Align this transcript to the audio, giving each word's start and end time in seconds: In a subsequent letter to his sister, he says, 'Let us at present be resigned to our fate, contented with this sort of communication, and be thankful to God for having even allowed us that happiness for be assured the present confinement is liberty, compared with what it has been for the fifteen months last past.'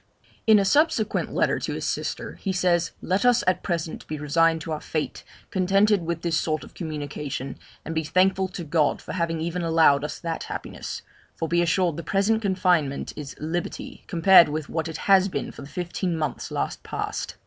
In 0.47 0.57
a 0.57 0.65
subsequent 0.65 1.31
letter 1.31 1.59
to 1.59 1.73
his 1.75 1.85
sister, 1.85 2.33
he 2.41 2.51
says, 2.51 2.89
'Let 3.03 3.23
us 3.23 3.43
at 3.45 3.61
present 3.61 4.07
be 4.07 4.17
resigned 4.17 4.61
to 4.61 4.71
our 4.71 4.81
fate, 4.81 5.23
contented 5.51 6.03
with 6.07 6.23
this 6.23 6.39
sort 6.39 6.63
of 6.63 6.73
communication, 6.73 7.55
and 7.85 7.93
be 7.93 8.03
thankful 8.03 8.47
to 8.47 8.63
God 8.63 8.99
for 8.99 9.13
having 9.13 9.39
even 9.41 9.61
allowed 9.61 10.03
us 10.03 10.17
that 10.17 10.45
happiness 10.45 11.03
for 11.35 11.47
be 11.47 11.61
assured 11.61 11.97
the 11.97 12.03
present 12.03 12.41
confinement 12.41 13.13
is 13.15 13.35
liberty, 13.39 14.03
compared 14.07 14.49
with 14.49 14.69
what 14.69 14.87
it 14.87 14.97
has 15.05 15.27
been 15.27 15.51
for 15.51 15.61
the 15.61 15.67
fifteen 15.69 16.17
months 16.17 16.49
last 16.49 16.81
past.' 16.81 17.35